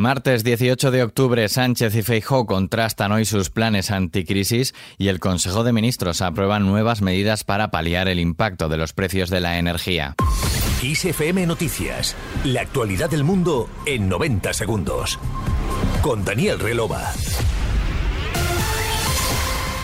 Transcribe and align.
Martes 0.00 0.44
18 0.44 0.92
de 0.92 1.02
octubre, 1.02 1.46
Sánchez 1.50 1.94
y 1.94 2.00
Feijóo 2.00 2.46
contrastan 2.46 3.12
hoy 3.12 3.26
sus 3.26 3.50
planes 3.50 3.90
anticrisis 3.90 4.74
y 4.96 5.08
el 5.08 5.20
Consejo 5.20 5.62
de 5.62 5.74
Ministros 5.74 6.22
aprueba 6.22 6.58
nuevas 6.58 7.02
medidas 7.02 7.44
para 7.44 7.70
paliar 7.70 8.08
el 8.08 8.18
impacto 8.18 8.70
de 8.70 8.78
los 8.78 8.94
precios 8.94 9.28
de 9.28 9.40
la 9.40 9.58
energía. 9.58 10.14
ISFM 10.82 11.46
Noticias, 11.46 12.16
la 12.44 12.62
actualidad 12.62 13.10
del 13.10 13.24
mundo 13.24 13.68
en 13.84 14.08
90 14.08 14.54
segundos. 14.54 15.18
Con 16.00 16.24
Daniel 16.24 16.60
Relova. 16.60 17.12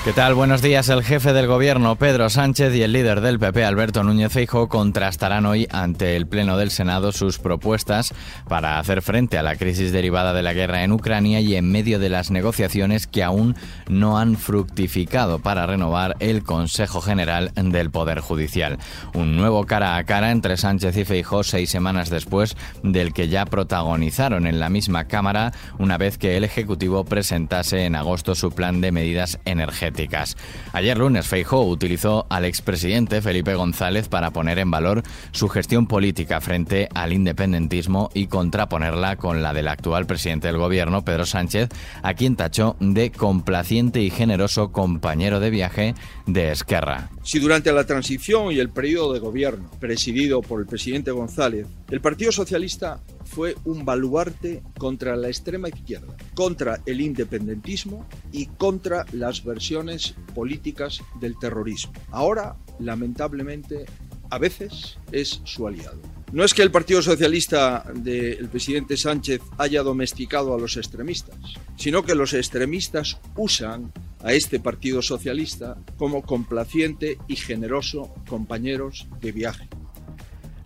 ¿Qué 0.07 0.12
tal? 0.12 0.34
Buenos 0.34 0.62
días. 0.62 0.88
El 0.88 1.02
jefe 1.02 1.32
del 1.32 1.48
gobierno, 1.48 1.96
Pedro 1.96 2.30
Sánchez, 2.30 2.73
y 2.77 2.82
el 2.82 2.93
líder 2.93 3.23
del 3.23 3.41
PP, 3.41 3.64
Alberto 3.64 4.05
Núñez 4.05 4.32
Feijóo, 4.32 4.68
contrastarán 4.68 5.46
hoy 5.46 5.66
ante 5.73 6.14
el 6.14 6.29
Pleno 6.29 6.56
del 6.56 6.70
Senado 6.70 7.11
sus 7.11 7.41
propuestas 7.41 8.14
para 8.48 8.79
hacer 8.79 9.02
frente 9.02 9.37
a 9.37 9.42
la 9.42 9.56
crisis 9.56 9.91
derivada 9.91 10.32
de 10.32 10.45
la 10.45 10.52
guerra 10.52 10.84
en 10.84 10.92
Ucrania 10.92 11.41
y 11.41 11.56
en 11.56 11.73
medio 11.73 11.98
de 11.98 12.09
las 12.09 12.30
negociaciones 12.30 13.09
que 13.09 13.24
aún 13.24 13.56
no 13.88 14.16
han 14.16 14.37
fructificado 14.37 15.41
para 15.41 15.66
renovar 15.66 16.14
el 16.20 16.45
Consejo 16.45 17.00
General 17.00 17.50
del 17.56 17.91
Poder 17.91 18.20
Judicial. 18.20 18.78
Un 19.12 19.36
nuevo 19.36 19.66
cara 19.66 19.97
a 19.97 20.05
cara 20.05 20.30
entre 20.30 20.56
Sánchez 20.56 20.97
y 20.98 21.05
Feijóo 21.05 21.42
seis 21.42 21.69
semanas 21.69 22.11
después 22.11 22.56
del 22.84 23.12
que 23.12 23.27
ya 23.27 23.45
protagonizaron 23.45 24.47
en 24.47 24.61
la 24.61 24.69
misma 24.69 25.09
Cámara 25.09 25.52
una 25.80 25.98
vez 25.98 26.16
que 26.16 26.36
el 26.36 26.45
Ejecutivo 26.45 27.05
presentase 27.05 27.86
en 27.86 27.97
agosto 27.97 28.36
su 28.36 28.52
plan 28.52 28.80
de 28.80 28.92
medidas 28.92 29.41
energéticas. 29.45 29.95
Ayer 30.73 30.98
lunes, 30.98 31.27
Feijóo 31.27 31.64
utilizó 31.64 32.27
al 32.28 32.45
expresidente 32.45 33.23
Felipe 33.23 33.55
González 33.55 34.09
para 34.09 34.30
poner 34.30 34.59
en 34.59 34.70
valor 34.70 35.02
su 35.32 35.48
gestión 35.48 35.86
política 35.86 36.41
frente 36.41 36.88
al 36.95 37.12
independentismo 37.12 38.10
y 38.12 38.27
contraponerla 38.27 39.16
con 39.16 39.42
la 39.42 39.55
del 39.55 39.69
actual 39.69 40.06
presidente 40.06 40.48
del 40.48 40.59
gobierno, 40.59 41.02
Pedro 41.02 41.24
Sánchez, 41.24 41.70
a 42.02 42.14
quien 42.14 42.36
tachó 42.36 42.77
de 42.80 43.10
complaciente 43.10 44.00
y 44.02 44.11
generoso 44.11 44.70
compañero 44.70 45.41
de 45.41 45.50
viaje 45.50 45.94
de 46.27 46.52
Esquerra. 46.52 47.11
Si 47.22 47.39
durante 47.39 47.72
la 47.72 47.84
transición 47.84 48.52
y 48.52 48.58
el 48.58 48.69
periodo 48.69 49.14
de 49.14 49.20
gobierno 49.20 49.70
presidido 49.80 50.42
por 50.42 50.61
el 50.61 50.67
presidente 50.67 51.11
González, 51.11 51.67
el 51.91 52.00
Partido 52.00 52.33
Socialista 52.33 53.00
fue 53.27 53.56
un 53.64 53.84
baluarte 53.84 54.62
contra 54.78 55.16
la 55.16 55.28
extrema 55.28 55.69
izquierda, 55.69 56.16
contra 56.34 56.80
el 56.86 57.00
independentismo 57.00 58.06
y 58.33 58.46
contra 58.46 59.05
las 59.12 59.44
versiones 59.44 60.14
políticas 60.34 61.02
del 61.20 61.38
terrorismo. 61.38 61.92
Ahora, 62.10 62.56
lamentablemente, 62.78 63.86
a 64.30 64.38
veces 64.38 64.98
es 65.12 65.41
su 65.44 65.66
aliado. 65.66 66.00
No 66.33 66.44
es 66.44 66.55
que 66.55 66.62
el 66.62 66.72
Partido 66.72 67.02
Socialista 67.02 67.84
del 67.94 68.48
presidente 68.48 68.96
Sánchez 68.96 69.40
haya 69.58 69.83
domesticado 69.83 70.55
a 70.55 70.58
los 70.58 70.77
extremistas, 70.77 71.36
sino 71.77 72.02
que 72.05 72.16
los 72.16 72.34
extremistas 72.34 73.18
usan 73.36 73.92
a 74.22 74.33
este 74.33 74.58
Partido 74.58 75.02
Socialista 75.02 75.78
como 75.96 76.22
complaciente 76.22 77.18
y 77.28 77.36
generoso 77.36 78.12
compañeros 78.28 79.06
de 79.20 79.30
viaje. 79.30 79.68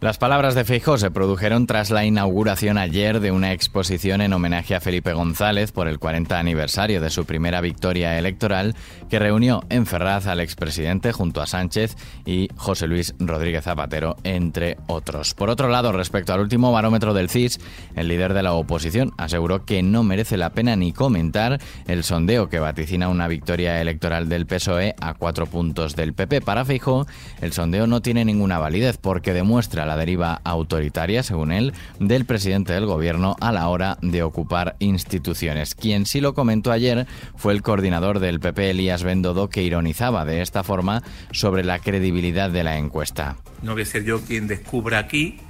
Las 0.00 0.16
palabras 0.16 0.54
de 0.54 0.64
Feijóo 0.64 0.96
se 0.96 1.10
produjeron 1.10 1.66
tras 1.66 1.90
la 1.90 2.06
inauguración 2.06 2.78
ayer 2.78 3.20
de 3.20 3.32
una 3.32 3.52
exposición 3.52 4.22
en 4.22 4.32
homenaje 4.32 4.74
a 4.74 4.80
Felipe 4.80 5.12
González 5.12 5.72
por 5.72 5.88
el 5.88 5.98
40 5.98 6.38
aniversario 6.38 7.02
de 7.02 7.10
su 7.10 7.26
primera 7.26 7.60
victoria 7.60 8.18
electoral, 8.18 8.74
que 9.10 9.18
reunió 9.18 9.62
en 9.68 9.84
Ferraz 9.84 10.26
al 10.26 10.40
expresidente 10.40 11.12
junto 11.12 11.42
a 11.42 11.46
Sánchez 11.46 11.98
y 12.24 12.48
José 12.56 12.86
Luis 12.86 13.14
Rodríguez 13.18 13.64
Zapatero, 13.64 14.16
entre 14.24 14.78
otros. 14.86 15.34
Por 15.34 15.50
otro 15.50 15.68
lado, 15.68 15.92
respecto 15.92 16.32
al 16.32 16.40
último 16.40 16.72
barómetro 16.72 17.12
del 17.12 17.28
CIS, 17.28 17.60
el 17.94 18.08
líder 18.08 18.32
de 18.32 18.42
la 18.42 18.54
oposición 18.54 19.12
aseguró 19.18 19.66
que 19.66 19.82
no 19.82 20.02
merece 20.02 20.38
la 20.38 20.54
pena 20.54 20.76
ni 20.76 20.94
comentar 20.94 21.60
el 21.86 22.04
sondeo 22.04 22.48
que 22.48 22.58
vaticina 22.58 23.10
una 23.10 23.28
victoria 23.28 23.82
electoral 23.82 24.30
del 24.30 24.46
PSOE 24.46 24.94
a 24.98 25.12
cuatro 25.12 25.44
puntos 25.44 25.94
del 25.94 26.14
PP. 26.14 26.40
Para 26.40 26.64
Feijóo, 26.64 27.06
el 27.42 27.52
sondeo 27.52 27.86
no 27.86 28.00
tiene 28.00 28.24
ninguna 28.24 28.58
validez 28.58 28.96
porque 28.96 29.34
demuestra 29.34 29.89
la 29.90 29.96
deriva 29.96 30.40
autoritaria, 30.44 31.24
según 31.24 31.50
él, 31.50 31.72
del 31.98 32.24
presidente 32.24 32.72
del 32.72 32.86
gobierno 32.86 33.34
a 33.40 33.50
la 33.50 33.68
hora 33.68 33.98
de 34.02 34.22
ocupar 34.22 34.76
instituciones. 34.78 35.74
Quien 35.74 36.06
sí 36.06 36.20
lo 36.20 36.32
comentó 36.32 36.70
ayer 36.70 37.08
fue 37.34 37.52
el 37.54 37.62
coordinador 37.62 38.20
del 38.20 38.38
PP, 38.38 38.70
Elías 38.70 39.02
Bendodo, 39.02 39.50
que 39.50 39.64
ironizaba 39.64 40.24
de 40.24 40.42
esta 40.42 40.62
forma 40.62 41.02
sobre 41.32 41.64
la 41.64 41.80
credibilidad 41.80 42.50
de 42.50 42.62
la 42.62 42.78
encuesta. 42.78 43.36
No 43.62 43.72
voy 43.72 43.82
a 43.82 43.86
ser 43.86 44.04
yo 44.04 44.20
quien 44.20 44.46
descubra 44.46 45.00
aquí 45.00 45.40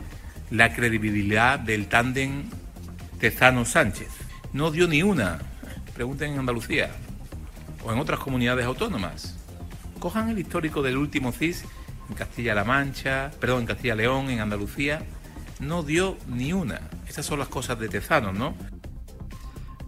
la 0.50 0.72
credibilidad 0.72 1.58
del 1.58 1.88
tándem 1.88 2.44
Tezano-Sánchez. 3.18 4.08
No 4.54 4.70
dio 4.70 4.88
ni 4.88 5.02
una. 5.02 5.38
Pregunten 5.94 6.32
en 6.32 6.38
Andalucía 6.38 6.88
o 7.84 7.92
en 7.92 7.98
otras 7.98 8.20
comunidades 8.20 8.64
autónomas. 8.64 9.38
Cojan 9.98 10.30
el 10.30 10.38
histórico 10.38 10.80
del 10.80 10.96
último 10.96 11.30
CIS 11.30 11.66
en 12.10 12.16
Castilla-La 12.16 12.64
Mancha, 12.64 13.30
perdón, 13.40 13.60
en 13.60 13.66
Castilla-León, 13.66 14.30
en 14.30 14.40
Andalucía, 14.40 15.02
no 15.60 15.82
dio 15.82 16.16
ni 16.28 16.52
una. 16.52 16.80
Esas 17.08 17.24
son 17.24 17.38
las 17.38 17.48
cosas 17.48 17.78
de 17.78 17.88
Tezanos, 17.88 18.34
¿no? 18.34 18.54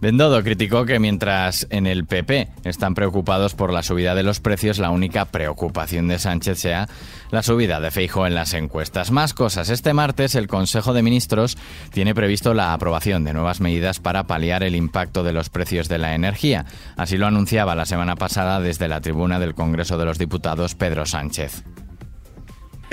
Bendodo 0.03 0.43
criticó 0.43 0.85
que 0.85 0.99
mientras 0.99 1.65
en 1.69 1.87
el 1.87 2.05
PP 2.05 2.49
están 2.65 2.93
preocupados 2.93 3.55
por 3.55 3.71
la 3.71 3.83
subida 3.83 4.15
de 4.15 4.23
los 4.23 4.41
precios, 4.41 4.77
la 4.77 4.89
única 4.89 5.23
preocupación 5.23 6.09
de 6.09 6.19
Sánchez 6.19 6.59
sea 6.59 6.89
la 7.31 7.41
subida 7.41 7.79
de 7.79 7.89
Feijo 7.89 8.27
en 8.27 8.35
las 8.35 8.53
encuestas. 8.53 9.11
Más 9.11 9.33
cosas. 9.33 9.69
Este 9.69 9.93
martes 9.93 10.35
el 10.35 10.49
Consejo 10.49 10.91
de 10.91 11.03
Ministros 11.03 11.57
tiene 11.93 12.13
previsto 12.13 12.53
la 12.53 12.73
aprobación 12.73 13.23
de 13.23 13.31
nuevas 13.31 13.61
medidas 13.61 14.01
para 14.01 14.27
paliar 14.27 14.63
el 14.63 14.75
impacto 14.75 15.23
de 15.23 15.31
los 15.31 15.49
precios 15.49 15.87
de 15.87 15.99
la 15.99 16.15
energía. 16.15 16.65
Así 16.97 17.17
lo 17.17 17.25
anunciaba 17.25 17.73
la 17.73 17.85
semana 17.85 18.17
pasada 18.17 18.59
desde 18.59 18.89
la 18.89 18.99
tribuna 18.99 19.39
del 19.39 19.55
Congreso 19.55 19.97
de 19.97 20.03
los 20.03 20.17
Diputados 20.17 20.75
Pedro 20.75 21.05
Sánchez. 21.05 21.63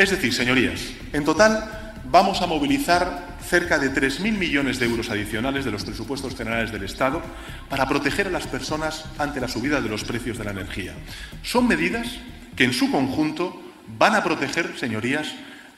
Es 0.00 0.09
decir, 0.09 0.33
señorías, 0.33 0.81
en 1.12 1.27
total 1.27 1.93
vamos 2.06 2.41
a 2.41 2.47
movilizar 2.47 3.37
cerca 3.47 3.78
de 3.78 3.93
3.000 3.93 4.33
millones 4.33 4.78
de 4.78 4.87
euros 4.87 5.11
adicionales 5.11 5.66
de 5.66 5.71
los 5.71 5.84
presupuestos 5.84 6.34
generales 6.34 6.72
del 6.72 6.84
Estado 6.84 7.21
para 7.69 7.87
proteger 7.87 8.28
a 8.28 8.31
las 8.31 8.47
personas 8.47 9.05
ante 9.19 9.43
la 9.43 9.49
subida 9.49 9.83
de 9.83 9.91
los 9.91 10.05
precios 10.05 10.38
de 10.38 10.44
la 10.44 10.53
energía. 10.53 10.94
Son 11.43 11.69
medidas 11.69 12.09
que 12.56 12.65
en 12.65 12.72
su 12.72 12.91
conjunto 12.91 13.61
van 13.99 14.15
a 14.15 14.25
proteger, 14.25 14.72
señorías, 14.78 15.34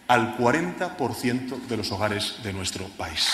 al 0.07 0.39
40% 0.39 1.67
de 1.67 1.77
los 1.77 1.91
hogares 1.91 2.37
de 2.45 2.53
nuestro 2.53 2.87
país. 2.91 3.29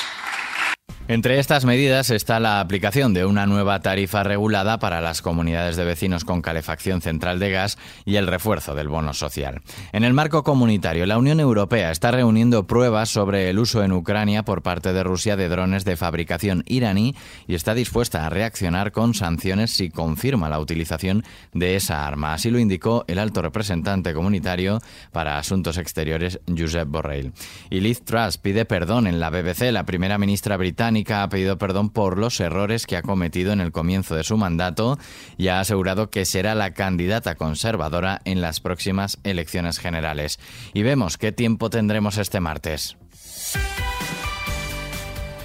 Entre 1.10 1.38
estas 1.38 1.64
medidas 1.64 2.10
está 2.10 2.38
la 2.38 2.60
aplicación 2.60 3.14
de 3.14 3.24
una 3.24 3.46
nueva 3.46 3.80
tarifa 3.80 4.24
regulada 4.24 4.78
para 4.78 5.00
las 5.00 5.22
comunidades 5.22 5.76
de 5.76 5.86
vecinos 5.86 6.26
con 6.26 6.42
calefacción 6.42 7.00
central 7.00 7.38
de 7.38 7.50
gas 7.50 7.78
y 8.04 8.16
el 8.16 8.26
refuerzo 8.26 8.74
del 8.74 8.88
bono 8.88 9.14
social. 9.14 9.62
En 9.92 10.04
el 10.04 10.12
marco 10.12 10.42
comunitario, 10.42 11.06
la 11.06 11.16
Unión 11.16 11.40
Europea 11.40 11.92
está 11.92 12.10
reuniendo 12.10 12.66
pruebas 12.66 13.08
sobre 13.08 13.48
el 13.48 13.58
uso 13.58 13.82
en 13.82 13.92
Ucrania 13.92 14.42
por 14.42 14.60
parte 14.60 14.92
de 14.92 15.02
Rusia 15.02 15.36
de 15.36 15.48
drones 15.48 15.86
de 15.86 15.96
fabricación 15.96 16.62
iraní 16.66 17.14
y 17.46 17.54
está 17.54 17.72
dispuesta 17.72 18.26
a 18.26 18.28
reaccionar 18.28 18.92
con 18.92 19.14
sanciones 19.14 19.70
si 19.70 19.88
confirma 19.88 20.50
la 20.50 20.60
utilización 20.60 21.24
de 21.54 21.76
esa 21.76 22.06
arma. 22.06 22.34
Así 22.34 22.50
lo 22.50 22.58
indicó 22.58 23.06
el 23.08 23.18
alto 23.18 23.40
representante 23.40 24.12
comunitario 24.12 24.82
para 25.10 25.38
Asuntos 25.38 25.78
Exteriores, 25.78 26.38
Josep 26.46 26.86
Borrell. 26.86 27.32
Y 27.70 27.80
Liz 27.80 28.04
Truss 28.04 28.36
pide 28.36 28.66
perdón 28.66 29.06
en 29.06 29.20
la 29.20 29.30
BBC. 29.30 29.72
La 29.72 29.86
primera 29.86 30.18
ministra 30.18 30.58
británica 30.58 30.97
ha 31.22 31.28
pedido 31.28 31.58
perdón 31.58 31.90
por 31.90 32.18
los 32.18 32.40
errores 32.40 32.86
que 32.86 32.96
ha 32.96 33.02
cometido 33.02 33.52
en 33.52 33.60
el 33.60 33.72
comienzo 33.72 34.14
de 34.14 34.24
su 34.24 34.36
mandato 34.36 34.98
y 35.36 35.48
ha 35.48 35.60
asegurado 35.60 36.10
que 36.10 36.24
será 36.24 36.54
la 36.54 36.72
candidata 36.72 37.34
conservadora 37.34 38.20
en 38.24 38.40
las 38.40 38.60
próximas 38.60 39.18
elecciones 39.24 39.78
generales. 39.78 40.38
Y 40.74 40.82
vemos 40.82 41.18
qué 41.18 41.32
tiempo 41.32 41.70
tendremos 41.70 42.18
este 42.18 42.40
martes. 42.40 42.96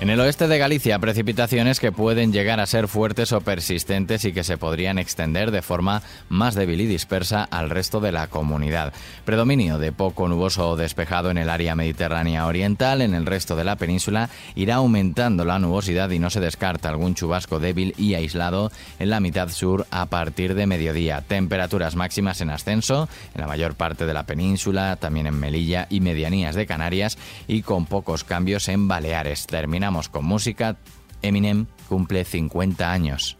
En 0.03 0.09
el 0.09 0.19
oeste 0.19 0.49
de 0.49 0.57
Galicia, 0.57 0.99
precipitaciones 0.99 1.79
que 1.79 1.93
pueden 1.93 2.33
llegar 2.33 2.59
a 2.59 2.65
ser 2.65 2.89
fuertes 2.89 3.31
o 3.31 3.39
persistentes 3.39 4.25
y 4.25 4.33
que 4.33 4.43
se 4.43 4.57
podrían 4.57 4.99
extender 4.99 5.49
de 5.49 5.61
forma 5.61 6.01
más 6.27 6.55
débil 6.55 6.81
y 6.81 6.87
dispersa 6.87 7.45
al 7.45 7.69
resto 7.69 8.01
de 8.01 8.11
la 8.11 8.27
comunidad. 8.27 8.91
Predominio 9.23 9.77
de 9.77 9.93
poco 9.93 10.27
nuboso 10.27 10.71
o 10.71 10.75
despejado 10.75 11.31
en 11.31 11.37
el 11.37 11.49
área 11.49 11.77
mediterránea 11.77 12.47
oriental, 12.47 13.01
en 13.01 13.13
el 13.13 13.25
resto 13.25 13.55
de 13.55 13.63
la 13.63 13.77
península 13.77 14.29
irá 14.55 14.75
aumentando 14.75 15.45
la 15.45 15.57
nubosidad 15.57 16.09
y 16.09 16.19
no 16.19 16.29
se 16.29 16.41
descarta 16.41 16.89
algún 16.89 17.15
chubasco 17.15 17.59
débil 17.59 17.95
y 17.97 18.15
aislado 18.15 18.73
en 18.99 19.09
la 19.09 19.21
mitad 19.21 19.47
sur 19.47 19.87
a 19.89 20.07
partir 20.07 20.53
de 20.53 20.67
mediodía. 20.67 21.21
Temperaturas 21.21 21.95
máximas 21.95 22.41
en 22.41 22.49
ascenso 22.49 23.07
en 23.33 23.39
la 23.39 23.47
mayor 23.47 23.75
parte 23.75 24.05
de 24.05 24.13
la 24.13 24.25
península, 24.25 24.97
también 24.97 25.27
en 25.27 25.39
Melilla 25.39 25.87
y 25.89 26.01
medianías 26.01 26.55
de 26.55 26.65
Canarias 26.65 27.17
y 27.47 27.61
con 27.61 27.85
pocos 27.85 28.25
cambios 28.25 28.67
en 28.67 28.89
Baleares. 28.89 29.47
Terminamos 29.47 29.92
con 30.09 30.25
música. 30.25 30.77
Eminem 31.21 31.67
cumple 31.87 32.25
50 32.25 32.91
años. 32.91 33.37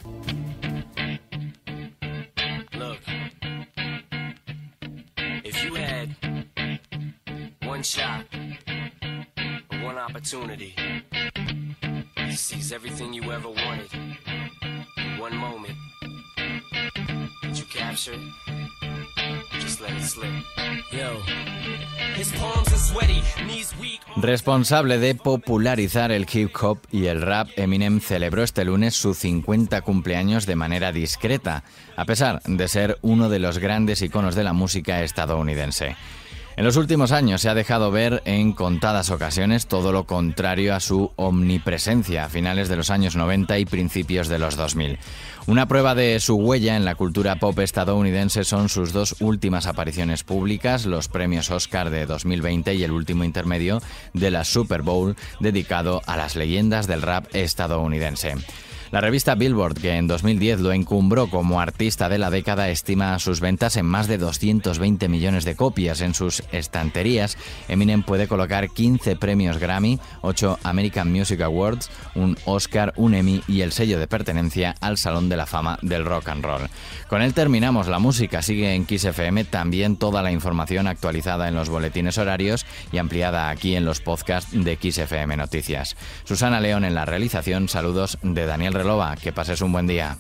Look, 2.74 3.00
if 5.44 5.64
you 5.66 5.76
had 5.76 6.16
one 7.66 7.84
shot, 7.84 8.26
one 9.84 9.98
opportunity 9.98 10.76
see 12.36 12.56
He's 12.56 12.72
everything 12.72 13.14
you 13.14 13.32
ever 13.32 13.50
wanted. 13.50 13.90
One 15.20 15.36
moment. 15.38 15.76
Did 17.42 17.60
you 17.60 17.66
capture 17.66 18.14
it? 18.14 18.83
Responsable 24.18 25.00
de 25.00 25.16
popularizar 25.16 26.12
el 26.12 26.28
hip 26.32 26.56
hop 26.62 26.80
y 26.92 27.08
el 27.08 27.22
rap, 27.22 27.50
Eminem 27.56 28.00
celebró 28.00 28.44
este 28.44 28.64
lunes 28.66 28.96
su 28.96 29.14
50 29.14 29.82
cumpleaños 29.82 30.46
de 30.46 30.56
manera 30.56 30.92
discreta, 30.92 31.64
a 31.96 32.06
pesar 32.06 32.42
de 32.44 32.68
ser 32.68 32.98
uno 33.02 33.30
de 33.30 33.40
los 33.40 33.58
grandes 33.58 34.02
iconos 34.02 34.36
de 34.36 34.44
la 34.44 34.54
música 34.54 35.02
estadounidense. 35.02 35.96
En 36.56 36.66
los 36.66 36.78
últimos 36.78 37.12
años 37.12 37.42
se 37.42 37.50
ha 37.50 37.56
dejado 37.56 37.90
ver 37.90 38.22
en 38.26 38.54
contadas 38.54 39.10
ocasiones 39.10 39.66
todo 39.66 39.92
lo 39.92 40.06
contrario 40.06 40.76
a 40.76 40.80
su 40.80 41.12
omnipresencia 41.16 42.26
a 42.26 42.30
finales 42.30 42.70
de 42.70 42.76
los 42.76 42.92
años 42.92 43.16
90 43.16 43.58
y 43.58 43.66
principios 43.66 44.28
de 44.28 44.38
los 44.38 44.56
2000. 44.56 45.00
Una 45.48 45.68
prueba 45.68 45.96
de 45.96 46.20
su 46.20 46.36
huella 46.36 46.78
en 46.78 46.86
la 46.86 46.94
cultura 46.94 47.38
pop 47.38 47.58
estadounidense 47.58 48.44
son 48.44 48.70
sus 48.70 48.94
dos 48.94 49.16
últimas 49.20 49.66
apariciones 49.66 50.24
públicas, 50.24 50.86
los 50.86 51.08
premios 51.08 51.50
Oscar 51.50 51.90
de 51.90 52.06
2020 52.06 52.76
y 52.76 52.84
el 52.84 52.92
último 52.92 53.24
intermedio 53.24 53.82
de 54.14 54.30
la 54.30 54.44
Super 54.44 54.84
Bowl 54.84 55.16
dedicado 55.40 56.04
a 56.06 56.18
las 56.18 56.36
leyendas 56.36 56.86
del 56.86 57.02
rap 57.02 57.26
estadounidense. 57.34 58.36
La 58.94 59.02
revista 59.02 59.34
Billboard, 59.34 59.74
que 59.82 59.96
en 59.96 60.06
2010 60.06 60.60
lo 60.60 60.72
encumbró 60.72 61.26
como 61.26 61.60
artista 61.60 62.10
de 62.10 62.20
la 62.20 62.30
década, 62.30 62.70
estima 62.70 63.18
sus 63.18 63.40
ventas 63.40 63.76
en 63.76 63.88
más 63.88 64.08
de 64.08 64.20
220 64.20 65.10
millones 65.10 65.46
de 65.46 65.56
copias. 65.56 66.02
En 66.02 66.14
sus 66.14 66.44
estanterías, 66.52 67.36
Eminem 67.68 68.04
puede 68.04 68.28
colocar 68.28 68.70
15 68.70 69.16
premios 69.16 69.58
Grammy, 69.58 70.00
8 70.22 70.60
American 70.62 71.12
Music 71.12 71.42
Awards, 71.42 71.90
un 72.14 72.38
Oscar, 72.46 72.94
un 72.96 73.16
Emmy 73.16 73.42
y 73.48 73.62
el 73.62 73.72
sello 73.72 73.98
de 73.98 74.06
pertenencia 74.06 74.76
al 74.80 75.00
Salón 75.00 75.28
de 75.28 75.38
la 75.38 75.48
Fama 75.48 75.80
del 75.82 76.06
Rock 76.06 76.30
and 76.30 76.46
Roll. 76.46 76.70
Con 77.08 77.24
él 77.24 77.34
terminamos. 77.34 77.88
La 77.88 77.98
música 77.98 78.44
sigue 78.44 78.76
en 78.76 78.86
Kiss 78.86 79.06
FM, 79.06 79.46
también 79.46 79.96
toda 79.96 80.22
la 80.22 80.32
información 80.32 80.86
actualizada 80.86 81.48
en 81.48 81.56
los 81.56 81.70
boletines 81.70 82.20
horarios 82.20 82.68
y 82.92 83.00
ampliada 83.00 83.50
aquí 83.50 83.76
en 83.76 83.86
los 83.86 84.02
podcasts 84.02 84.52
de 84.54 84.78
Kiss 84.78 85.02
Noticias. 85.36 85.98
Susana 86.26 86.62
León 86.62 86.86
en 86.86 86.94
la 86.94 87.06
realización. 87.06 87.70
Saludos 87.70 88.20
de 88.22 88.46
Daniel 88.46 88.83
Relova. 88.84 89.16
Que 89.16 89.32
pases 89.32 89.62
un 89.62 89.72
buen 89.72 89.88
día. 89.88 90.18